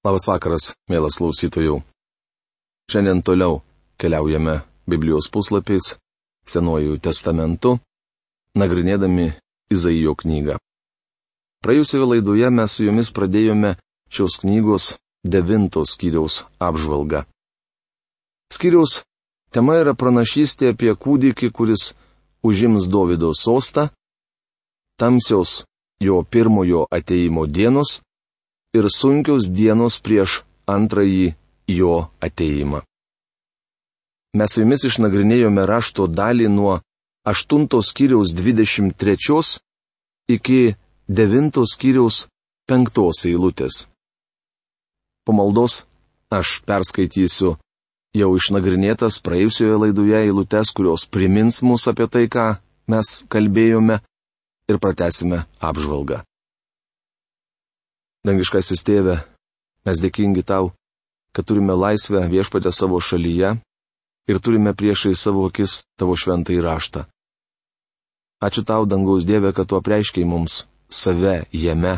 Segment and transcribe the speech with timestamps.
[0.00, 1.74] Labas vakaras, mielas klausytojų.
[2.88, 3.58] Šiandien toliau
[4.00, 5.98] keliaujame Biblijos puslapiais,
[6.48, 7.74] Senuoju testamentu,
[8.56, 9.26] nagrinėdami
[9.68, 10.56] Izaijo knygą.
[11.60, 13.74] Praėjusioje laidoje mes su jumis pradėjome
[14.08, 14.88] šios knygos
[15.20, 17.26] devintos skyriaus apžvalgą.
[18.56, 19.02] Skyriaus
[19.52, 21.90] tema yra pranašystė apie kūdikį, kuris
[22.40, 23.90] užims Davido sostą,
[24.96, 25.66] tamsios
[26.00, 28.00] jo pirmojo ateimo dienos
[28.76, 31.34] ir sunkios dienos prieš antrąjį
[31.78, 32.82] jo ateimą.
[34.38, 36.78] Mes su jumis išnagrinėjome rašto dalį nuo
[37.26, 39.58] 8 skyriaus 23
[40.36, 40.60] iki
[41.08, 42.28] 9 skyriaus
[42.70, 43.86] 5 eilutės.
[45.26, 45.82] Po maldos
[46.30, 47.56] aš perskaitysiu
[48.14, 52.46] jau išnagrinėtas praėjusioje laidoje eilutes, kurios primins mus apie tai, ką
[52.90, 54.00] mes kalbėjome
[54.70, 56.22] ir pratesime apžvalgą.
[58.20, 59.14] Dangiškasis tėve,
[59.88, 60.74] mes dėkingi tau,
[61.32, 63.54] kad turime laisvę viešpatę savo šalyje
[64.28, 67.06] ir turime priešai savo akis tavo šventą įraštą.
[68.44, 71.96] Ačiū tau, dangaus Dieve, kad tu apreiškiai mums save jame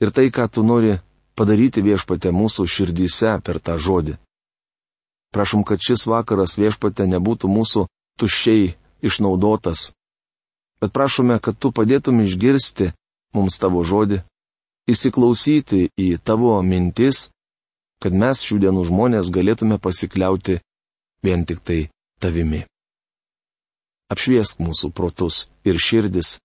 [0.00, 0.96] ir tai, ką tu nori
[1.36, 4.16] padaryti viešpatę mūsų širdyse per tą žodį.
[5.36, 7.86] Prašom, kad šis vakaras viešpatė nebūtų mūsų
[8.20, 8.72] tuščiai
[9.04, 9.92] išnaudotas,
[10.80, 12.92] bet prašome, kad tu padėtum išgirsti
[13.36, 14.24] mums tavo žodį
[14.90, 17.28] įsiklausyti į tavo mintis,
[18.02, 20.58] kad mes šių dienų žmonės galėtume pasikliauti
[21.22, 21.80] vien tik tai
[22.22, 22.64] tavimi.
[24.12, 26.36] Apšviesk mūsų protus ir širdis,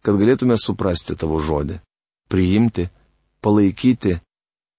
[0.00, 1.80] kad galėtume suprasti tavo žodį,
[2.30, 2.86] priimti,
[3.44, 4.16] palaikyti,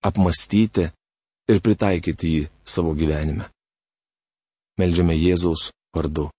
[0.07, 0.87] apmastyti
[1.51, 3.49] ir pritaikyti jį savo gyvenime.
[4.79, 6.29] Meldžiame Jėzaus vardu.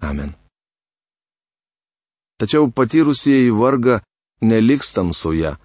[0.00, 0.32] Amen.
[2.40, 3.98] Tačiau patyrusieji vargą
[4.44, 5.56] neliks tamsoje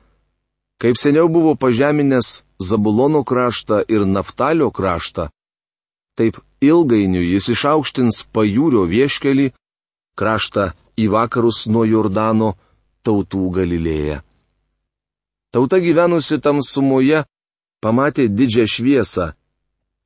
[0.81, 5.27] Kaip seniau buvo pažeminęs Zabulono kraštą ir Naftalio kraštą,
[6.17, 9.52] taip ilgainiui jis išaukštins pajūrio vieškelį,
[10.17, 12.55] kraštą į vakarus nuo Jordano
[13.05, 14.17] tautų Galilėje.
[15.53, 17.23] Tauta gyvenusi tamsumoje
[17.83, 19.25] pamatė didžią šviesą,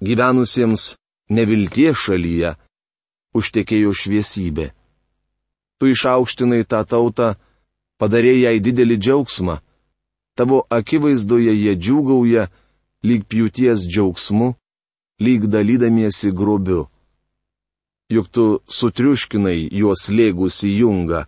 [0.04, 0.96] gyvenusiems
[1.32, 2.56] nevilties šalyje
[3.36, 4.74] užtekėjo šviesybė.
[5.80, 7.36] Tu išaukštinai tą tautą,
[8.00, 9.60] padarė jai didelį džiaugsmą
[10.36, 12.48] tavo akivaizdoje jie džiūgauja,
[13.08, 14.54] lyg pjūties džiaugsmu,
[15.24, 16.88] lyg dalydamiesi grobiu.
[18.12, 21.26] Juk tu sutriuškinai juos lėgusi jungą,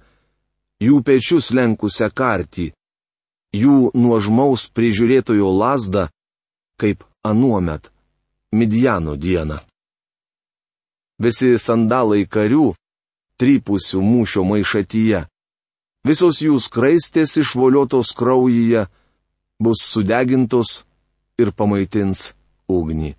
[0.83, 2.71] jų pečius lenkusią kartį,
[3.55, 6.09] jų nuožmaus prižiūrėtojo lasdą,
[6.77, 7.91] kaip anuomet,
[8.51, 9.57] Midjano dieną.
[11.19, 12.75] Visi sandalai karių,
[13.41, 15.25] trypusių mūšio maišatyje,
[16.07, 18.87] visos jų skraistės išvoliotos kraujyje,
[19.59, 20.83] bus sudegintos
[21.41, 22.31] ir pamaitins
[22.69, 23.15] ugnį.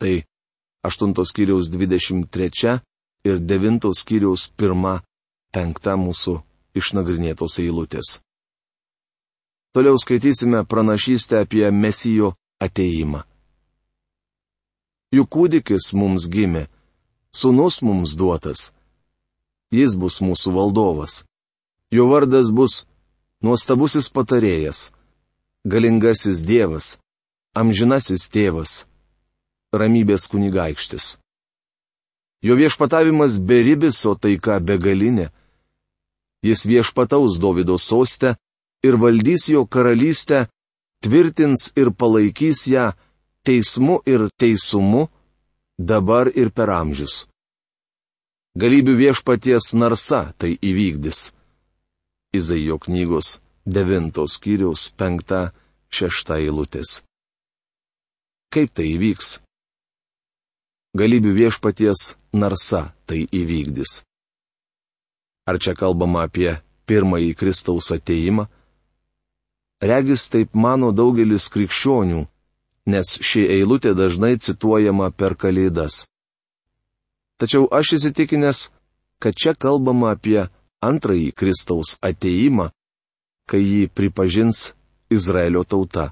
[0.00, 0.14] Tai
[0.86, 2.80] 8 skyriaus 23
[3.28, 6.36] ir 9 skyriaus 1-5 mūsų
[6.80, 8.20] išnagrinėtos eilutės.
[9.74, 13.22] Toliau skaitysime pranašystę apie Mesijo ateimą.
[15.14, 16.66] Juk kūdikis mums gimė,
[17.34, 18.70] sunus mums duotas.
[19.70, 21.22] Jis bus mūsų valdovas.
[21.90, 22.84] Jo vardas bus
[23.42, 24.90] nuostabusis patarėjas,
[25.64, 26.98] galingasis Dievas,
[27.56, 28.84] amžinasis tėvas,
[29.74, 31.16] ramybės kunigaikštis.
[32.46, 35.28] Jo viešpatavimas beribis, o taika begalinė.
[36.46, 38.36] Jis viešpataus Davido sostę
[38.86, 40.46] ir valdys jo karalystę,
[41.04, 42.92] tvirtins ir palaikys ją
[43.44, 45.08] teismu ir teisumu,
[45.76, 47.26] dabar ir per amžius.
[48.56, 51.30] Galybių viešpaties narsa tai įvykdys.
[52.32, 56.90] Izaijo knygos 9 skyriaus 5-6 eilutės.
[58.54, 59.30] Kaip tai įvyks?
[61.00, 62.04] Galybių viešpaties
[62.42, 63.96] narsa tai įvykdys.
[65.50, 66.52] Ar čia kalbama apie
[66.86, 68.46] pirmąjį Kristaus ateimą?
[69.82, 72.22] Regis taip mano daugelis krikščionių,
[72.94, 76.04] nes ši eilutė dažnai cituojama per kalėdas.
[77.42, 78.68] Tačiau aš įsitikinęs,
[79.18, 80.46] kad čia kalbama apie
[80.80, 82.70] antrąjį Kristaus ateimą,
[83.48, 84.72] kai jį pripažins
[85.12, 86.10] Izraelio tauta.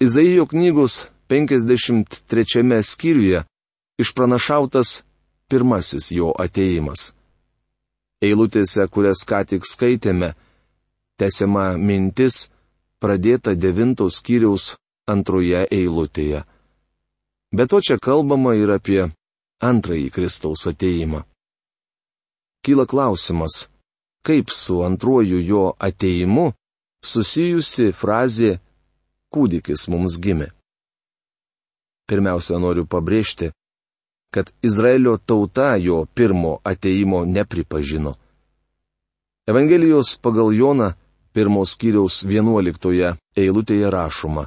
[0.00, 3.44] Izaijo knygos 53 skyriuje
[4.00, 5.02] išpranašautas
[5.48, 7.12] pirmasis jo ateimas.
[8.24, 10.34] Eilutėse, kurias ką tik skaitėme,
[11.20, 12.48] tęsiama mintis
[13.00, 14.76] pradėta devintos skyriaus
[15.08, 16.44] antroje eilutėje.
[17.52, 19.02] Be to čia kalbama ir apie
[19.60, 21.24] antrąjį Kristaus ateimą
[22.64, 23.68] kyla klausimas,
[24.26, 26.50] kaip su antruoju jo ateimu
[27.04, 28.58] susijusi frazė
[29.32, 30.50] kūdikis mums gimė.
[32.10, 33.52] Pirmiausia, noriu pabrėžti,
[34.34, 38.14] kad Izraelio tauta jo pirmo ateimo nepripažino.
[39.46, 40.92] Evangelijos pagal Joną
[41.32, 44.46] pirmos kiriaus vienuoliktoje eilutėje rašoma.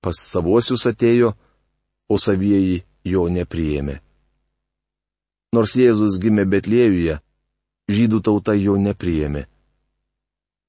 [0.00, 1.34] Pas savuosius atėjo,
[2.08, 4.00] o savieji jo nepriėmė.
[5.50, 7.16] Nors Jėzus gimė Betlėjuje,
[7.90, 9.48] žydų tauta jo nepriėmė.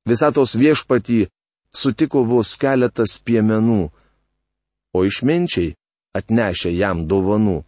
[0.10, 1.28] Visatos viešpatį
[1.70, 3.84] sutiko vos keletas piemenų,
[4.98, 5.76] o išminčiai,
[6.18, 7.60] atnešę jam dovanų,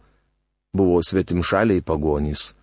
[0.74, 2.56] buvo svetimšaliai pagonys.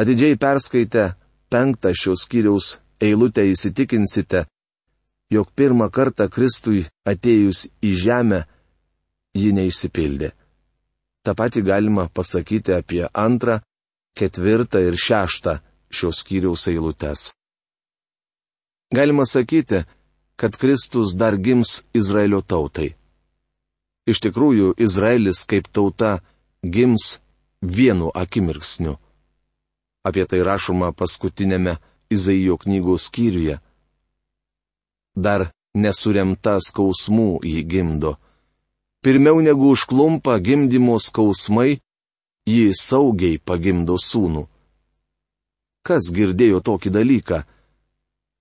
[0.00, 1.04] Atidžiai perskaitę
[1.52, 4.46] penktą šios skyriaus eilutę įsitikinsite,
[5.28, 8.40] jog pirmą kartą Kristui atėjus į žemę,
[9.36, 10.32] ji neišsipildė.
[11.26, 13.58] Ta pati galima pasakyti apie antrą,
[14.14, 15.56] ketvirtą ir šeštą
[15.90, 17.32] šios skyriaus eilutes.
[18.94, 19.80] Galima sakyti,
[20.38, 22.92] kad Kristus dar gims Izraelio tautai.
[24.06, 26.20] Iš tikrųjų, Izraelis kaip tauta
[26.62, 27.18] gims
[27.60, 28.94] vienu akimirksniu.
[30.06, 31.74] Apie tai rašoma paskutinėme
[32.14, 33.58] Izaijo knygos skyriuje.
[35.18, 38.14] Dar nesuremta skausmų jį gimdo.
[39.06, 41.76] Pirmiau negu užklumpa gimdymo skausmai,
[42.50, 44.42] jį saugiai pagimdo sūnų.
[45.86, 47.38] Kas girdėjo tokį dalyką?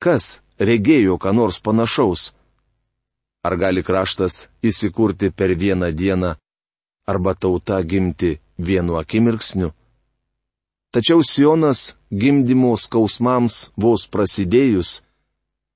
[0.01, 2.23] Kas regėjo ką nors panašaus?
[3.45, 6.33] Ar gali kraštas įsikurti per vieną dieną,
[7.05, 9.69] arba tauta gimti vienu akimirksniu?
[10.89, 15.03] Tačiau Sionas gimdymo skausmams vos prasidėjus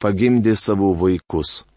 [0.01, 1.68] pagimdė savo vaikus.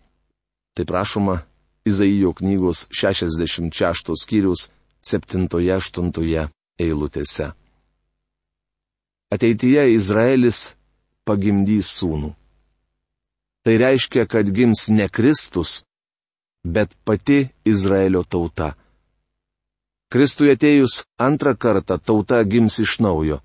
[0.73, 1.43] Tai prašoma
[1.85, 4.71] Izaijo knygos 66 skyrius
[5.03, 6.49] 7-8
[6.79, 7.49] eilutėse.
[9.33, 10.61] Ateityje Izraelis
[11.27, 12.31] pagimdys sūnų.
[13.63, 15.83] Tai reiškia, kad gims ne Kristus,
[16.65, 18.73] bet pati Izraelio tauta.
[20.13, 23.41] Kristui atėjus antrą kartą tauta gims iš naujo.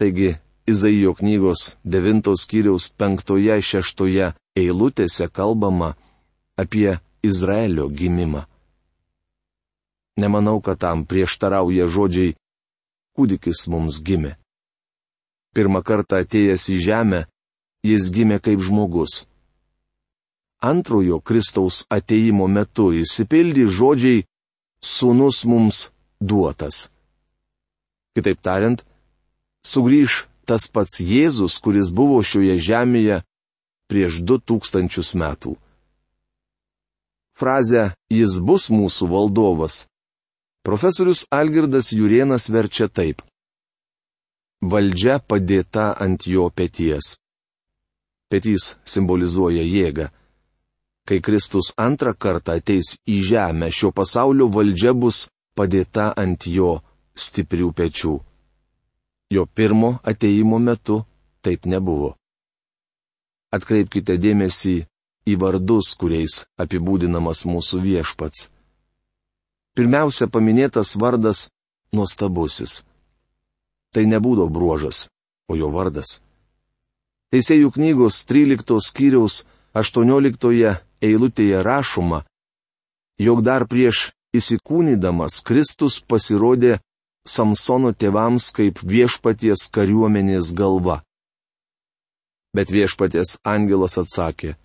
[0.00, 5.94] Taigi, Izaijo knygos 9 skyriaus 5-6 eilutėse kalbama
[6.56, 8.42] apie Izraelio gimimą.
[10.16, 12.34] Nemanau, kad tam prieštarauja žodžiai
[13.16, 14.34] kūdikis mums gimė.
[15.54, 17.20] Pirmą kartą atėjęs į žemę,
[17.86, 19.22] jis gimė kaip žmogus.
[20.62, 24.24] Antrojo Kristaus ateimo metu įsipildė žodžiai
[24.82, 25.88] sūnus mums
[26.20, 26.88] duotas.
[28.14, 28.82] Kitaip tariant,
[29.66, 33.22] sugrįž tas pats Jėzus, kuris buvo šioje žemėje
[33.90, 35.56] prieš du tūkstančius metų.
[37.42, 39.86] Frazę Jis bus mūsų valdovas.
[40.62, 43.24] Profesorius Algirdas Jurienas verčia taip.
[44.62, 47.16] Valdžia padėta ant jo peties.
[48.30, 50.06] Petys simbolizuoja jėgą.
[51.02, 55.24] Kai Kristus antrą kartą ateis į žemę, šio pasaulio valdžia bus
[55.58, 56.76] padėta ant jo
[57.24, 58.14] stiprių pečių.
[59.34, 61.02] Jo pirmo ateimo metu
[61.42, 62.14] taip nebuvo.
[63.50, 64.78] Atkreipkite dėmesį
[65.28, 68.48] į vardus, kuriais apibūdinamas mūsų viešpats.
[69.76, 71.48] Pirmiausia paminėtas vardas-
[71.96, 72.82] nuostabusis.
[73.92, 75.08] Tai nebūdo bruožas,
[75.48, 76.20] o jo vardas.
[77.32, 82.24] Teisėjų knygos 13 skyriaus 18 eilutėje rašoma,
[83.18, 86.80] jog dar prieš įsikūnydamas Kristus pasirodė
[87.24, 91.02] Samsono tėvams kaip viešpaties kariuomenės galva.
[92.52, 94.56] Bet viešpaties angelas atsakė,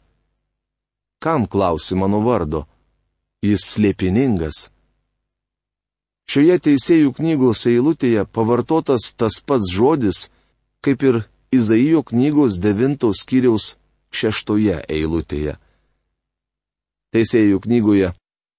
[1.19, 2.65] kam klausi mano vardo?
[3.41, 4.67] Jis slėpiningas.
[6.27, 10.27] Šioje teisėjų knygos eilutėje pavartotas tas pats žodis,
[10.83, 11.21] kaip ir
[11.55, 13.77] Izaijo knygos devintos skyriaus
[14.11, 15.55] šeštoje eilutėje.
[17.15, 18.09] Teisėjų knygoje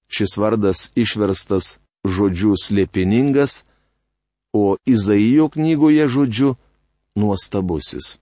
[0.09, 1.77] šis vardas išverstas
[2.09, 3.67] žodžiu slėpiningas,
[4.57, 6.55] o Izaijo knygoje žodžiu
[7.19, 8.17] nuostabusis.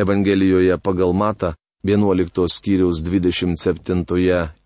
[0.00, 1.52] Evangelijoje pagal Mata
[1.86, 4.02] 11 skyriaus 27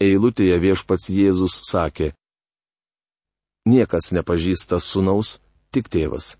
[0.00, 2.14] eilutėje viešpats Jėzus sakė,
[3.68, 5.36] Niekas nepažįsta sunaus,
[5.70, 6.38] tik tėvas.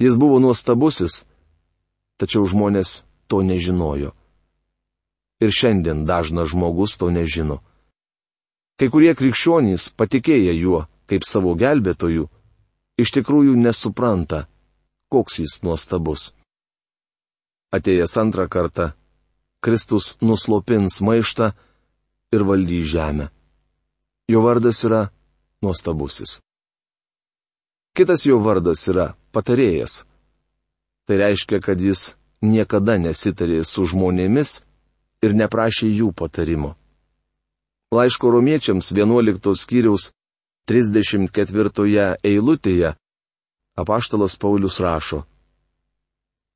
[0.00, 1.26] Jis buvo nuostabusis,
[2.16, 4.14] tačiau žmonės to nežinojo.
[5.44, 7.60] Ir šiandien dažnas žmogus to nežino.
[8.80, 12.30] Kai kurie krikščionys, patikėję juo kaip savo gelbėtoju,
[12.96, 14.46] iš tikrųjų nesupranta,
[15.12, 16.32] koks jis nuostabus.
[17.76, 18.94] Atėjęs antrą kartą,
[19.64, 21.52] Kristus nuslopins maištą
[22.34, 23.28] ir valdys žemę.
[24.28, 25.08] Jo vardas yra
[25.62, 26.40] nuostabusis.
[27.96, 30.04] Kitas jo vardas yra patarėjas.
[31.06, 34.60] Tai reiškia, kad jis niekada nesitarė su žmonėmis,
[35.24, 36.74] ir neprašė jų patarimo.
[37.94, 40.10] Laiško romiečiams 11 skyriaus
[40.68, 42.94] 34 eilutėje
[43.78, 45.24] apaštalas Paulius rašo.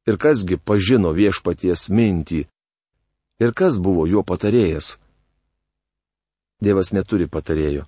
[0.09, 2.47] Ir kasgi pažino viešpaties mintį?
[3.39, 4.97] Ir kas buvo jo patarėjas?
[6.59, 7.85] Dievas neturi patarėjo.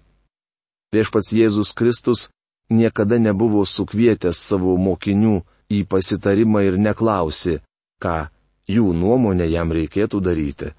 [0.94, 2.28] Viešpats Jėzus Kristus
[2.70, 5.40] niekada nebuvo sukvietęs savo mokinių
[5.70, 7.58] į pasitarimą ir neklausė,
[8.02, 8.30] ką
[8.70, 10.70] jų nuomonė jam reikėtų daryti.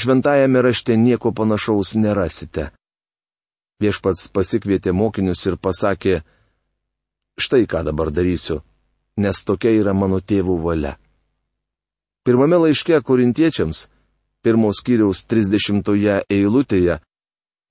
[0.00, 2.70] Šventajame rašte nieko panašaus nerasite.
[3.82, 6.20] Viešpats pasikvietė mokinius ir pasakė,
[7.40, 8.62] štai ką dabar darysiu,
[9.16, 10.94] nes tokia yra mano tėvų valia.
[12.24, 13.86] Pirmame laiške korintiečiams,
[14.44, 16.98] pirmos kiriaus 30 eilutėje,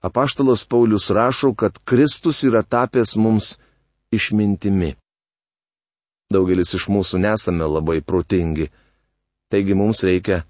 [0.01, 3.57] apaštalas Paulius rašo, kad Kristus yra tapęs mums
[4.11, 4.95] išmintimi.
[6.33, 8.69] Daugelis iš mūsų nesame labai protingi,
[9.49, 10.43] taigi mums reikia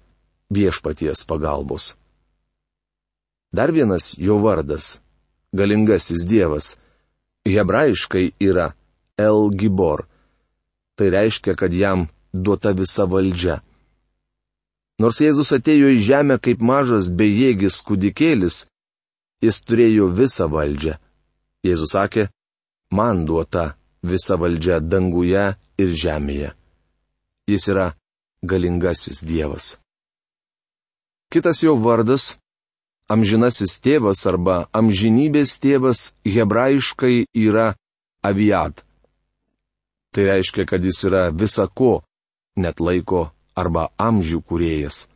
[0.52, 1.94] viešpaties pagalbos.
[3.52, 5.00] Dar vienas jo vardas-
[5.58, 6.76] galingasis Dievas-
[7.54, 8.72] hebrajiškai yra
[9.18, 10.06] El Gibor.
[10.96, 13.60] Tai reiškia, kad jam duota visa valdžia.
[15.00, 18.66] Nors Jėzus atėjo į žemę kaip mažas bejėgis kūdikėlis,
[19.40, 20.98] jis turėjo visą valdžią.
[21.64, 22.26] Jėzus sakė,
[22.92, 25.46] man duota visa valdžia danguje
[25.80, 26.52] ir žemėje.
[27.48, 27.86] Jis yra
[28.44, 29.78] galingasis Dievas.
[31.32, 32.36] Kitas jo vardas-
[33.14, 37.74] amžinasis tėvas arba amžinybės tėvas hebrajiškai yra
[38.22, 38.84] aviat.
[40.12, 42.02] Tai reiškia, kad jis yra visako,
[42.56, 43.30] net laiko
[43.60, 45.06] arba amžių kuriejas.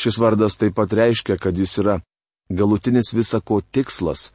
[0.00, 2.00] Šis vardas taip pat reiškia, kad jis yra
[2.48, 4.32] galutinis visako tikslas,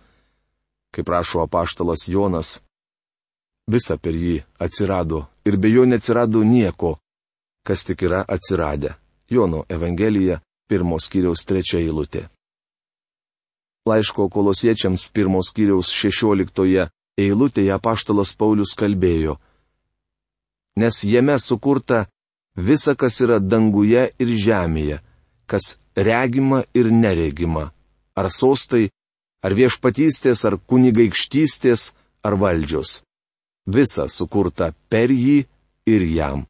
[0.91, 2.59] kaip rašo apaštalas Jonas.
[3.71, 6.97] Visa per jį atsirado ir be jo neatsirado nieko,
[7.63, 8.95] kas tik yra atsiradę.
[9.29, 12.25] Jono Evangelija, pirmos kiriaus trečia eilutė.
[13.87, 19.37] Laiško kolosiečiams pirmos kiriaus šešioliktoje eilutėje apaštalas Paulius kalbėjo.
[20.75, 22.05] Nes jame sukurta
[22.55, 24.99] visa, kas yra danguje ir žemėje,
[25.47, 27.71] kas regima ir neregima,
[28.15, 28.89] ar sostai,
[29.43, 31.91] ar viešpatystės, ar kunigaikštystės,
[32.23, 33.01] ar valdžios.
[33.65, 35.45] Visa sukurta per jį
[35.89, 36.45] ir jam.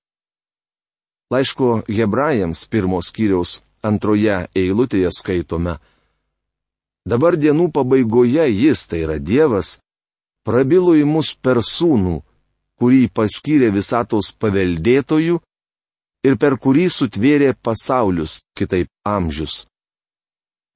[1.31, 5.77] Laiško hebrajams pirmos kiriaus antroje eilutėje skaitome.
[7.07, 9.79] Dabar dienų pabaigoje jis, tai yra Dievas,
[10.45, 12.19] prabilo į mus per sūnų,
[12.77, 15.39] kurį paskyrė visatos paveldėtojų
[16.25, 19.65] ir per kurį sutvėrė pasaulius, kitaip amžius.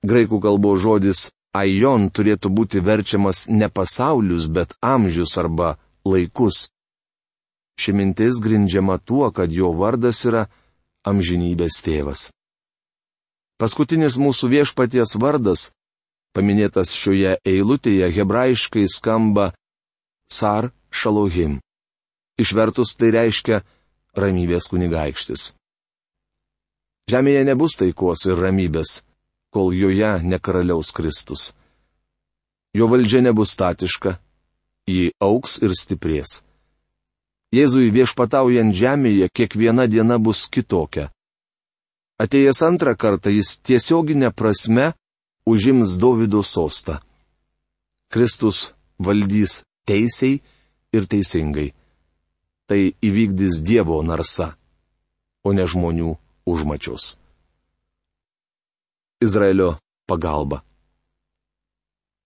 [0.06, 5.76] Graikų kalbos žodis aion turėtų būti verčiamas ne pasaulius, bet amžius arba
[6.06, 6.68] laikus.
[7.80, 10.46] Ši mintis grindžiama tuo, kad jo vardas yra
[11.06, 12.30] amžinybės tėvas.
[13.60, 15.70] Paskutinis mūsų viešpaties vardas
[16.36, 19.54] paminėtas šioje eilutėje hebrajiškai skamba
[20.28, 21.62] Sar Šalohim.
[22.42, 23.62] Išvertus tai reiškia
[24.18, 25.54] ramybės kunigaikštis.
[27.12, 29.04] Žemėje nebus taikos ir ramybės,
[29.54, 31.52] kol joje nekaraliaus Kristus.
[32.76, 34.18] Jo valdžia nebus statiška,
[34.90, 36.42] ji auks ir stiprės.
[37.56, 41.12] Jėzui viešpataujant žemėje kiekviena diena bus kitokia.
[42.20, 44.94] Atėjęs antrą kartą jis tiesioginė prasme
[45.46, 46.98] užims Davido sostą.
[48.10, 50.40] Kristus valdys teisiai
[50.96, 51.75] ir teisingai.
[52.66, 54.56] Tai įvykdys Dievo narsa,
[55.46, 56.16] o ne žmonių
[56.50, 57.14] užmačios.
[59.22, 59.76] Izraelio
[60.10, 60.64] pagalba.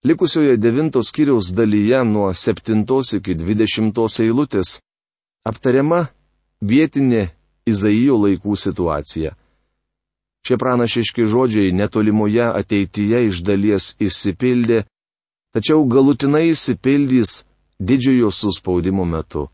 [0.04, 2.86] Likusioje devintos kiriaus dalyje nuo 7
[3.18, 4.80] iki 20 eilutės
[5.44, 6.08] aptariama
[6.62, 7.30] vietinė
[7.68, 9.36] Izaijo laikų situacija.
[10.48, 14.86] Šie pranašiški žodžiai netolimoje ateityje iš dalies išsipildė,
[15.54, 17.44] tačiau galutinai išsipildys
[17.80, 19.50] didžiojo suspaudimo metu.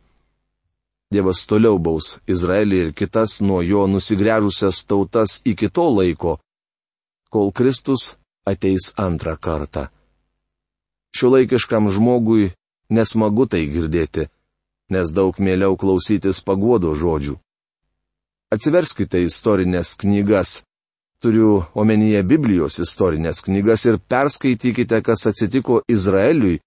[1.15, 6.33] Dievas toliau baus Izraelį ir kitas nuo jo nusigręžusias tautas iki to laiko,
[7.31, 8.15] kol Kristus
[8.51, 9.87] ateis antrą kartą.
[11.15, 12.51] Šiuolaikiškam žmogui
[12.91, 14.27] nesmagu tai girdėti,
[14.91, 17.39] nes daug mieliau klausytis paguodo žodžių.
[18.51, 20.59] Atsiverskite istorinės knygas
[21.23, 26.59] turiu omenyje Biblijos istorinės knygas ir perskaitykite, kas atsitiko Izraeliui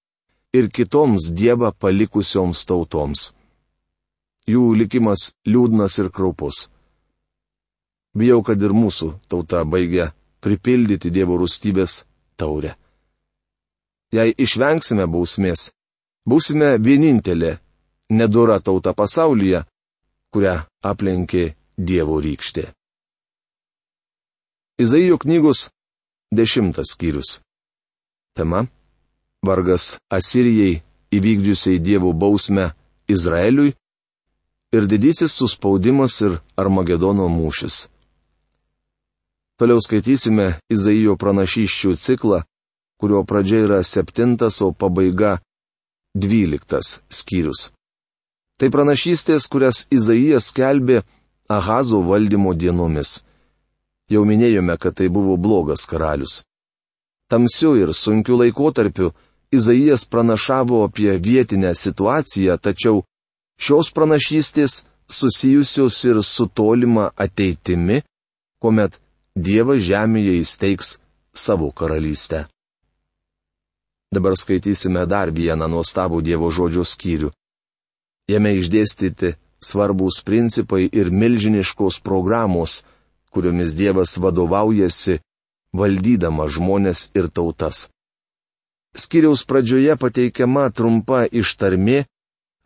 [0.56, 3.28] ir kitoms Dievą palikusioms tautoms.
[4.48, 6.68] Jų likimas liūdnas ir kraupus.
[8.16, 12.02] Bijau, kad ir mūsų tauta baigia pripildyti Dievo rūstybės
[12.40, 12.72] taurę.
[14.14, 15.68] Jei išvengsime bausmės,
[16.24, 17.58] būsime vienintelė
[18.08, 19.66] nedora tauta pasaulyje,
[20.32, 21.44] kurią aplenkė
[21.76, 22.70] Dievo rykštė.
[24.80, 25.68] Izaijo knygos
[26.32, 27.40] dešimtas skyrius.
[28.36, 28.64] Tema-
[29.48, 30.80] vargas Asirijai
[31.12, 32.70] įvykdžiusiai dievų bausmę
[33.08, 33.74] Izraeliui
[34.72, 37.86] ir didysis suspaudimas ir Armagedono mūšis.
[39.58, 42.42] Toliau skaitysime Izaijo pranašyščių ciklą,
[43.00, 45.38] kurio pradžia yra septintas, o pabaiga
[46.14, 47.70] dvyliktas skyrius.
[48.58, 51.02] Tai pranašystės, kurias Izaijas skelbė
[51.48, 53.22] Ahazo valdymo dienomis.
[54.10, 56.42] Jau minėjome, kad tai buvo blogas karalius.
[57.28, 59.12] Tamsiu ir sunkiu laikotarpiu
[59.52, 63.02] Izaijas pranašavo apie vietinę situaciją, tačiau
[63.58, 68.02] šios pranašystės susijusios ir su tolima ateitimi,
[68.62, 69.00] kuomet
[69.38, 70.96] Dievas žemėje įsteigs
[71.34, 72.46] savo karalystę.
[74.10, 77.30] Dabar skaitysime dar vieną nuostabų Dievo žodžio skyrių.
[78.28, 82.82] Jame išdėstyti svarbus principai ir milžiniškos programos,
[83.30, 85.20] kuriomis Dievas vadovaujasi,
[85.72, 87.88] valdydama žmonės ir tautas.
[88.96, 92.06] Skiriaus pradžioje pateikiama trumpa ištarmė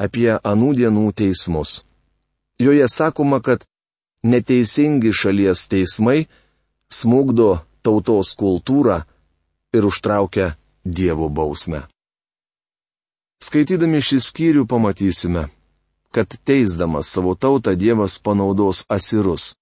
[0.05, 1.83] apie anų dienų teismus.
[2.59, 3.65] Joje sakoma, kad
[4.23, 6.27] neteisingi šalies teismai
[6.93, 9.03] smūgdo tautos kultūrą
[9.75, 10.53] ir užtraukia
[10.85, 11.85] Dievo bausmę.
[13.43, 15.45] Skaitydami šį skyrių pamatysime,
[16.15, 19.53] kad teisdamas savo tautą Dievas panaudos asirus.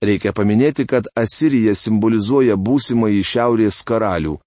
[0.00, 4.38] Reikia paminėti, kad Asirija simbolizuoja būsimąjį šiaurės karalių,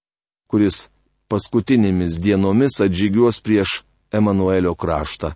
[0.50, 0.88] kuris
[1.30, 3.82] paskutinėmis dienomis atžygiuos prieš
[4.18, 5.32] Emanuelio kraštą.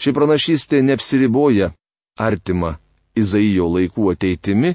[0.00, 1.72] Ši pranašystė neapsiriboja
[2.20, 2.76] artima
[3.16, 4.74] Izaijo laikų ateitimi,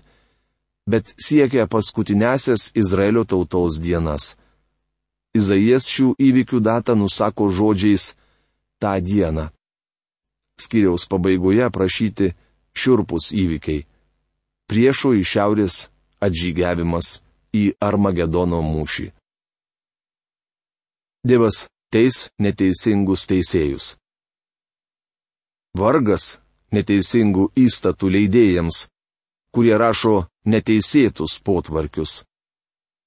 [0.90, 4.36] bet siekia paskutinėsias Izraelio tautos dienas.
[5.36, 8.14] Izaijas šių įvykių datą nusako žodžiais
[8.82, 9.50] tą dieną.
[10.62, 12.32] Skiriaus pabaigoje aprašyti
[12.78, 13.84] šiurpus įvykiai
[14.70, 15.76] priešo iš šiaurės
[16.26, 17.20] atžygiavimas
[17.56, 19.10] į Armagedono mūšį.
[21.26, 23.96] Dievas teis neteisingus teisėjus.
[25.76, 26.40] Vargas
[26.76, 28.86] neteisingų įstatų leidėjams,
[29.56, 32.24] kurie rašo neteisėtus potvarkius.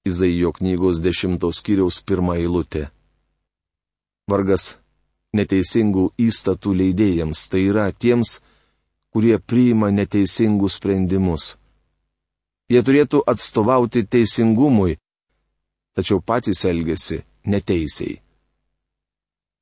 [0.07, 2.87] Izaijo knygos dešimtos kiriaus pirmą eilutę.
[4.29, 4.77] Vargas
[5.35, 8.39] neteisingų įstatų leidėjams, tai yra tiems,
[9.13, 11.55] kurie priima neteisingus sprendimus.
[12.69, 14.97] Jie turėtų atstovauti teisingumui,
[15.97, 18.19] tačiau patys elgesi neteisiai.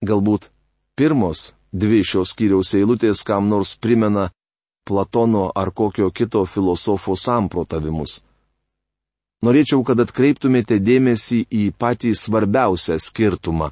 [0.06, 0.52] Galbūt
[0.94, 4.30] pirmos dvi šios kiriaus eilutės kam nors primena
[4.88, 8.22] Platono ar kokio kito filosofo samprotavimus.
[9.44, 13.72] Norėčiau, kad atkreiptumėte dėmesį į patį svarbiausią skirtumą.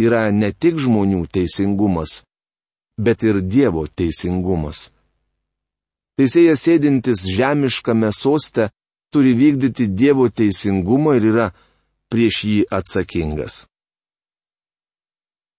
[0.00, 2.22] Yra ne tik žmonių teisingumas,
[2.96, 4.92] bet ir Dievo teisingumas.
[6.20, 8.68] Teisėjas sėdintis žemiškame soste
[9.12, 11.50] turi vykdyti Dievo teisingumą ir yra
[12.12, 13.69] prieš jį atsakingas.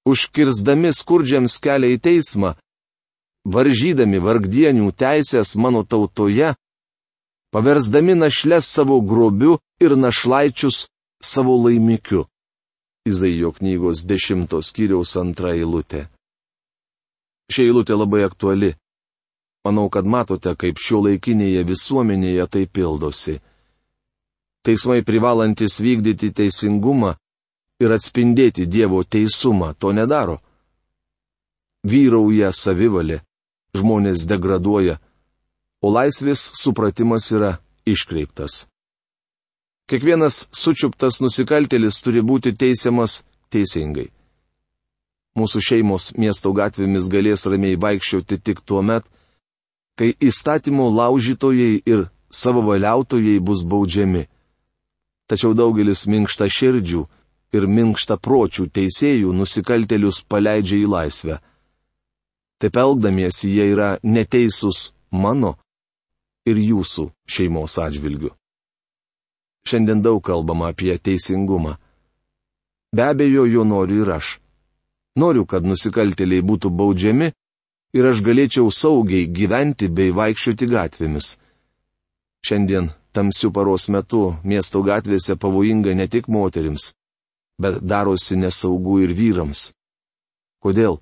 [0.10, 2.56] Užkirsdami skurdžiams kelią į teismą,
[3.46, 6.56] varžydami vargdienių teisės mano tautoje,
[7.54, 10.88] paversdami našles savo grobiu ir našlaičius
[11.22, 12.26] savo laimikiu.
[13.06, 16.06] Izaijo knygos dešimtos kiriaus antra eilutė.
[17.52, 18.76] Šia eilutė labai aktuali.
[19.66, 23.40] Manau, kad matote, kaip šio laikinėje visuomenėje tai pildosi.
[24.66, 27.16] Teismai privalantis vykdyti teisingumą
[27.82, 30.38] ir atspindėti Dievo teisumą to nedaro.
[31.84, 33.22] Vyrauja savivalė,
[33.78, 35.00] žmonės degraduoja,
[35.82, 37.56] o laisvės supratimas yra
[37.90, 38.68] iškreiptas.
[39.90, 44.12] Kiekvienas sučiuptas nusikaltelis turi būti teisiamas teisingai.
[45.36, 49.04] Mūsų šeimos miesto gatvėmis galės ramiai vaikščioti tik tuo met,
[49.98, 54.28] kai įstatymų laužytojai ir savo valiautojai bus baudžiami.
[55.32, 57.06] Tačiau daugelis minkšta širdžių
[57.56, 61.40] ir minkšta pročių teisėjų nusikaltelius paleidžia į laisvę.
[62.62, 65.56] Taip elgdamiesi jie yra neteisūs mano
[66.46, 68.32] ir jūsų šeimos atžvilgiu.
[69.68, 71.76] Šiandien daug kalbama apie teisingumą.
[72.96, 74.38] Be abejo, jo noriu ir aš.
[75.16, 77.32] Noriu, kad nusikaltėliai būtų baudžiami
[77.98, 81.36] ir aš galėčiau saugiai gyventi bei vaikščioti gatvėmis.
[82.48, 86.94] Šiandien tamsių paros metu miesto gatvėse pavojinga ne tik moterims,
[87.60, 89.72] bet darosi nesaugu ir vyrams.
[90.62, 91.00] Kodėl?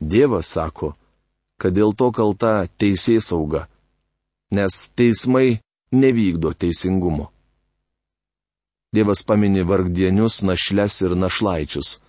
[0.00, 0.94] Dievas sako,
[1.60, 3.66] kad dėl to kalta teisės sauga,
[4.50, 5.60] nes teismai
[5.92, 7.28] nevykdo teisingumo.
[8.90, 12.00] Dievas paminė vargdienius, našles ir našlaičius.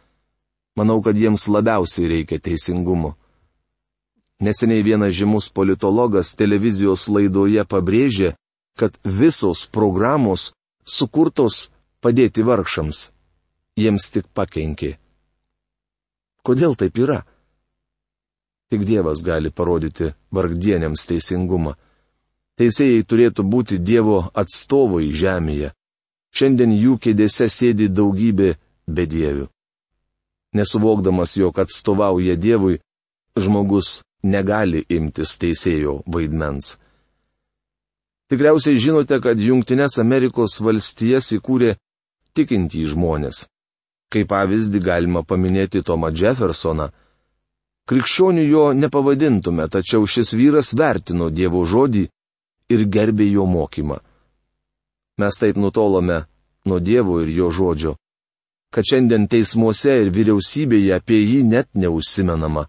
[0.80, 3.14] Manau, kad jiems labiausiai reikia teisingumo.
[4.42, 8.32] Neseniai vienas žymus politologas televizijos laidoje pabrėžė,
[8.80, 10.54] kad visos programos
[10.88, 11.68] sukurtos
[12.02, 13.12] padėti vargšams.
[13.80, 14.98] Jiems tik pakenkė.
[16.44, 17.22] Kodėl taip yra?
[18.72, 21.76] Tik Dievas gali parodyti vargdienėms teisingumą.
[22.60, 25.72] Teisėjai turėtų būti Dievo atstovai žemėje.
[26.32, 28.54] Šiandien jų kėdėse sėdi daugybė
[28.88, 29.50] bedievių.
[30.56, 32.80] Nesuvokdamas, jog atstovauja Dievui,
[33.36, 36.78] žmogus negali imtis teisėjo vaidmens.
[38.32, 41.76] Tikriausiai žinote, kad Junktinės Amerikos valstijas įkūrė
[42.38, 43.46] tikintį žmonės.
[44.12, 46.89] Kaip pavyzdį galima paminėti Tomą Jeffersoną.
[47.88, 52.06] Krikščionių jo nepavadintume, tačiau šis vyras vertino Dievo žodį
[52.72, 53.98] ir gerbė jo mokymą.
[55.20, 56.26] Mes taip nutolome
[56.65, 57.96] nuo Dievo ir jo žodžio,
[58.72, 62.67] kad šiandien teismuose ir vyriausybėje apie jį net neužsimenama.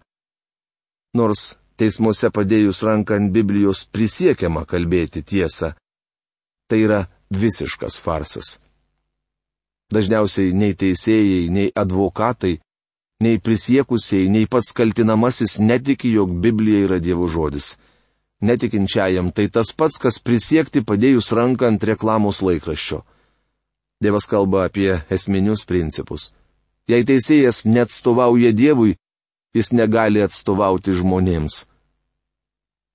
[1.13, 5.73] Nors teismuose padėjus ranką ant Biblijos prisiekiama kalbėti tiesą,
[6.67, 8.57] tai yra visiškas farsas.
[9.93, 12.55] Dažniausiai nei teisėjai, nei advokatai,
[13.21, 17.75] nei prisiekusiai, nei pats kaltinamasis netiki, jog Biblija yra Dievo žodis
[18.43, 23.03] netikinčiajam tai tas pats, kas prisiekti padėjus ranką ant reklamos laikraščio.
[24.03, 26.33] Dievas kalba apie esminius principus.
[26.91, 28.97] Jei teisėjas neatstovauja Dievui,
[29.55, 31.63] jis negali atstovauti žmonėms.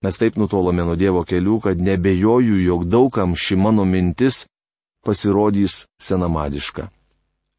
[0.05, 4.45] Mes taip nutolome nuo Dievo kelių, kad nebejoju, jog daugam ši mano mintis
[5.09, 6.91] pasirodys senamadiška.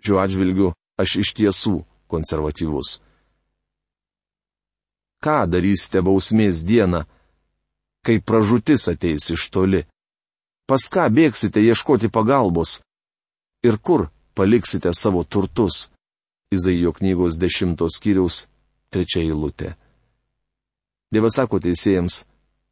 [0.06, 1.80] Šiuo atžvilgiu aš iš tiesų
[2.12, 3.00] konservatyvus.
[5.24, 7.08] Ką darysite bausmės dieną?
[8.06, 9.84] kai pražutis ateis iš toli?
[10.70, 12.80] Pas ką bėgsite ieškoti pagalbos?
[13.66, 14.08] Ir kur
[14.38, 15.90] paliksite savo turtus?
[16.54, 18.48] Izaijo knygos dešimtos skyriaus
[18.90, 19.76] trečia eilutė.
[21.14, 22.24] Dievas sako teisėjams,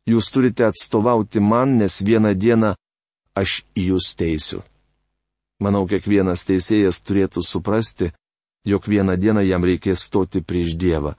[0.09, 2.73] jūs turite atstovauti man, nes vieną dieną
[3.41, 4.63] aš jūs teisiu.
[5.63, 8.11] Manau, kiekvienas teisėjas turėtų suprasti,
[8.65, 11.15] jog vieną dieną jam reikės stoti prieš Dievą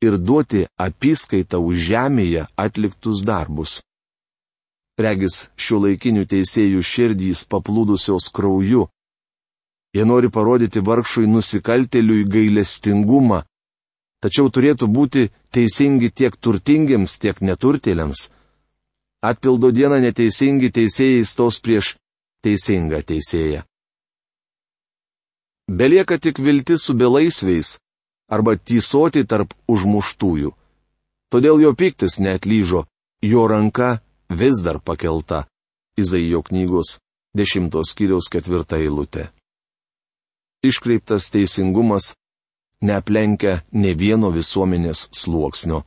[0.00, 3.80] ir duoti apskaitą už žemėje atliktus darbus.
[4.98, 8.86] Regis šių laikinių teisėjų širdys paplūdusios krauju.
[9.94, 13.42] Jie nori parodyti vargšui nusikalteliui gailestingumą,
[14.22, 18.28] tačiau turėtų būti teisingi tiek turtingiems, tiek neturtėliams.
[19.18, 21.96] Atpildo dieną neteisingi teisėjai stos prieš
[22.46, 23.64] teisingą teisėją.
[25.68, 27.76] Belieka tik viltis su belaisviais,
[28.30, 30.52] arba tysoti tarp užmuštųjų.
[31.28, 32.84] Todėl jo piktis neatlyžo,
[33.22, 33.98] jo ranka
[34.30, 35.44] vis dar pakelta.
[35.98, 37.00] Izaijo knygos
[37.36, 39.28] 10 skyriaus 4 eilutė.
[40.62, 42.14] Iškreiptas teisingumas
[42.82, 45.82] neaplenkia ne vieno visuomenės sluoksnio.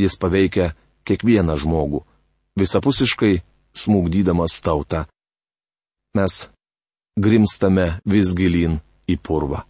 [0.00, 0.72] Jis paveikia
[1.04, 2.02] kiekvieną žmogų,
[2.58, 3.40] visapusiškai
[3.78, 5.04] smūgdydamas tautą.
[6.16, 6.48] Mes
[7.18, 9.64] grimstame vis gilin į purvą.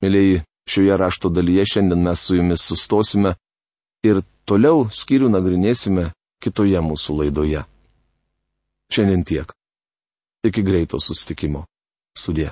[0.00, 3.34] Mėlyji, šioje rašto dalyje šiandien mes su jumis sustosime
[4.06, 7.64] ir toliau skyrių nagrinėsime kitoje mūsų laidoje.
[8.90, 9.52] Šiandien tiek.
[10.46, 11.66] Iki greito sustikimo.
[12.16, 12.50] Sudė.